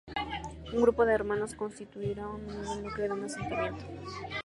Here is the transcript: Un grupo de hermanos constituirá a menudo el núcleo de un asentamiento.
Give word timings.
Un 0.73 0.81
grupo 0.83 1.05
de 1.05 1.13
hermanos 1.13 1.53
constituirá 1.53 2.25
a 2.25 2.35
menudo 2.35 2.73
el 2.73 2.83
núcleo 2.85 3.07
de 3.09 3.13
un 3.13 3.23
asentamiento. 3.25 3.85